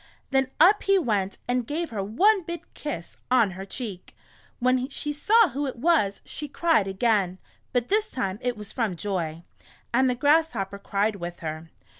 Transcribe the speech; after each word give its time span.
Then 0.31 0.47
up 0.59 0.81
he 0.81 0.97
went 0.97 1.37
and 1.47 1.67
gave 1.67 1.91
her 1.91 2.01
one 2.03 2.41
big 2.41 2.63
kiss 2.73 3.17
on 3.29 3.51
her 3.51 3.65
cheek. 3.65 4.15
When 4.57 4.89
she 4.89 5.13
saw 5.13 5.49
who 5.49 5.67
it 5.67 5.75
was, 5.75 6.23
she 6.25 6.47
cried 6.47 6.87
again, 6.87 7.37
but 7.71 7.89
this 7.89 8.09
time 8.09 8.39
it 8.41 8.57
was 8.57 8.71
from 8.73 8.95
joy, 8.95 9.43
and 9.93 10.09
the 10.09 10.15
Grasshopper 10.15 10.79
cried 10.79 11.17
with 11.17 11.41
her. 11.41 11.69